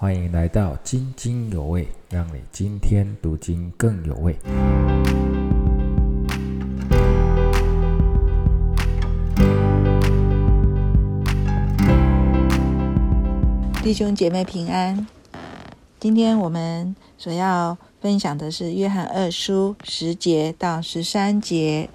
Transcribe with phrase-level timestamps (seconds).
[0.00, 4.32] 欢迎来到津津有味，让你今天读经更有味。
[13.82, 15.04] 弟兄姐妹平安。
[15.98, 21.90] 今天我们所要分享的是约翰二书十节到十三节。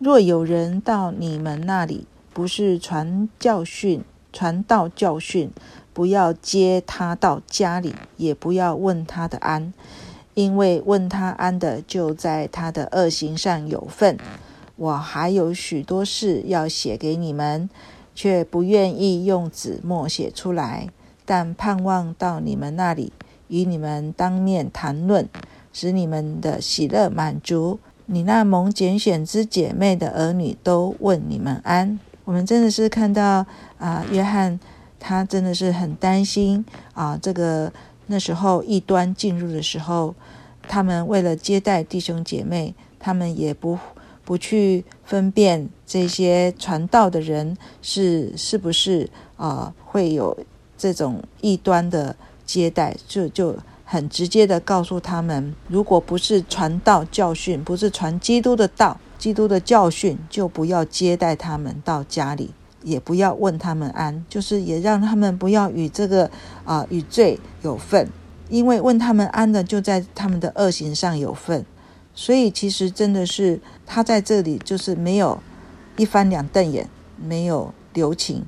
[0.00, 4.02] 若有人到你们那里，不是传教训、
[4.32, 5.48] 传道教训，
[5.94, 9.72] 不要接他到家里，也不要问他的安，
[10.34, 14.18] 因为问他安的，就在他的恶行上有份。
[14.76, 17.70] 我还有许多事要写给你们，
[18.12, 20.88] 却不愿意用纸墨写出来，
[21.24, 23.12] 但盼望到你们那里，
[23.46, 25.28] 与你们当面谈论，
[25.72, 27.78] 使你们的喜乐满足。
[28.06, 31.98] 你那蒙拣选之姐妹的儿女都问你们安。
[32.24, 33.46] 我们真的是看到
[33.78, 34.58] 啊，约翰
[35.06, 37.70] 他真的是很担心啊，这个
[38.06, 40.14] 那时候异端进入的时候，
[40.66, 43.78] 他们为了接待弟兄姐妹，他们也不
[44.24, 50.34] 不去分辨这些传道的人是是不是啊会有
[50.78, 53.54] 这种异端的接待，就就。
[53.86, 62.50] 很直接的告诉他们，如果不是传道教训，不是传基督的道、基督的教训，就不要接待他们到家里，
[62.84, 66.30] 也不要问他们安，就是也让他们不要与这个
[66.64, 68.08] 啊与罪有份，
[68.48, 71.66] 因为问他们安的，就在他们的恶行上有份。
[72.14, 75.42] 所以其实真的是他在这里就是没有
[75.96, 78.44] 一翻两瞪眼，没有留情。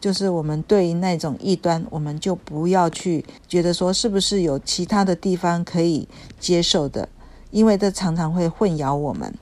[0.00, 6.08] 就是我们对于那种异端，我们就不要去觉得说是不是有其他的地方可以
[6.40, 7.08] 接受的，
[7.52, 9.32] 因为这常常会混淆我们，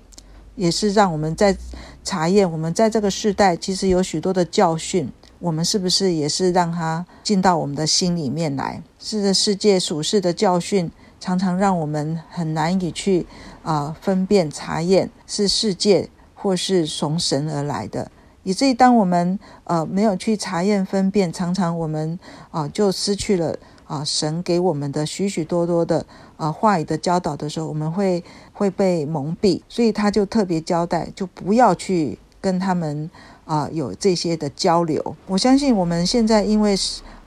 [0.56, 1.56] 也是让我们在
[2.02, 8.82] 查验我们在这个时代其实有许多的教训，我们是不是也是让它进到我们的心里面来？
[8.98, 13.26] 是这世界属世的教训，常常让我们很难以去
[13.62, 18.10] 啊分辨查验是世界或是从神而来的。
[18.42, 22.18] 以至于当我们呃没有去查验分辨，常常我们
[22.50, 23.54] 啊就失去了
[23.90, 26.06] 啊神给我们的许许多多的
[26.36, 29.60] 啊话语的教导的时候，我们会会被蒙蔽。
[29.68, 33.10] 所以他就特别交代，就不要去跟他们
[33.44, 35.16] 啊有这些的交流。
[35.26, 36.76] 我相信我们现在因为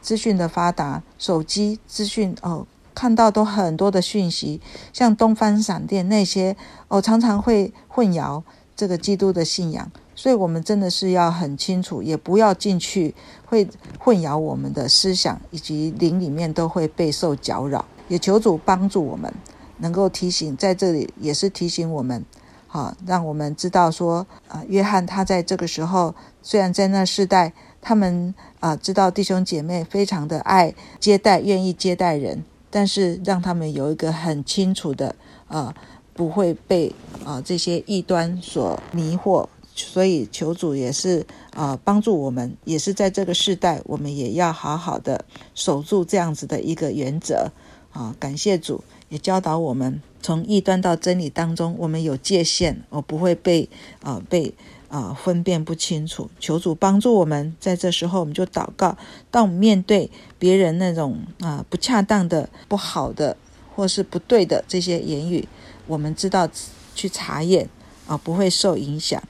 [0.02, 2.66] 资讯的发达，手机资讯哦
[2.96, 4.62] 看到都很多的讯息，
[4.94, 6.56] 像东方闪电那些
[6.88, 8.42] 哦常常会混淆
[8.74, 9.92] 这个基督的信仰。
[10.16, 13.16] 所以，我们真的是要很清楚，也不要进去，
[13.46, 17.84] 会混淆我们的思想，以及灵里面都会备受搅扰。
[18.10, 19.34] 也求主帮助我们，
[19.78, 22.24] 能够提醒在这里，也是提醒我们，
[22.68, 35.16] 好，让我们知道说，啊，约翰他在这个时候，虽然在那世代，他们啊知道弟兄姐妹非常的爱接待，愿意接待人，但是让他们有一个很清楚的，
[35.48, 35.74] 呃，
[36.14, 36.94] 不会被
[37.26, 39.48] 啊这些异端所迷惑。
[39.76, 41.26] 所以求主也是
[41.56, 45.26] 啊，帮助我们，也是在这个时代，我们也要好好的
[45.56, 47.52] 守住这样子的一个原则
[47.92, 48.16] 啊。
[48.20, 53.68] 感谢主，也教导我们从异端到真理当中，我们有界限，我不会被
[54.02, 54.54] 啊被
[54.90, 56.30] 啊分辨不清楚。
[56.40, 58.96] 求主帮助我们，在这时候我们就祷告。
[59.32, 63.36] 当我们面对别人那种啊不恰当的、不好的
[63.76, 65.48] 或是不对的这些言语，
[65.88, 66.48] 我们知道
[66.94, 67.68] 去查验
[68.06, 69.22] 啊，不会受影响。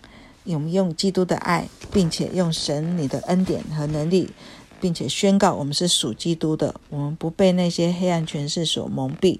[0.46, 4.30] 我们用基督的爱，并且用神你的恩典和能力，
[4.81, 6.76] 并且宣告我们是属基督的。
[6.90, 9.40] 我们不被那些黑暗权势所蒙蔽。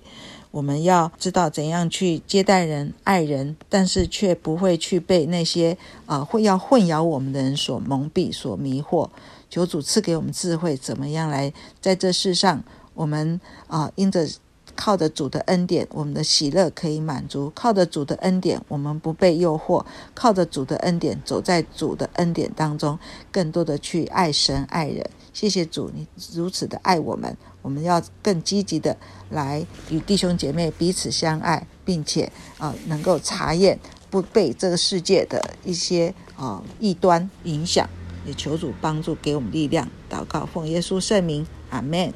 [0.52, 9.10] 我们要知道怎样去接待人、爱人，但是却不会去被那些啊会要混淆我们的人所蒙蔽、所迷惑。
[9.50, 14.28] 求主赐给我们智慧，怎么样来在这世上，我们啊因着。
[14.76, 22.98] 靠着主的恩典，我们的喜乐可以满足；靠着主的恩典，我们不被诱惑；靠着主的恩典，走在主的恩典当中，
[23.32, 25.08] 更多的去爱神爱人。
[25.32, 28.98] 谢谢主，你如此的爱我们，我们要更积极的
[29.30, 33.80] 来与弟兄姐妹彼此相爱，并且啊，能够查验
[34.10, 37.88] 不被这个世界的一些啊异端影响。
[38.26, 39.86] 也求主帮助，给我们力量。
[40.10, 42.12] 祷告，奉耶稣圣名，阿门。